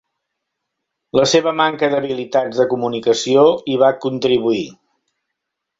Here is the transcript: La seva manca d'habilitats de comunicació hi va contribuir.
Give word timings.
La 1.19 1.25
seva 1.33 1.53
manca 1.59 1.89
d'habilitats 1.93 2.63
de 2.63 2.67
comunicació 2.75 3.45
hi 3.75 3.79
va 3.85 3.95
contribuir. 4.09 4.67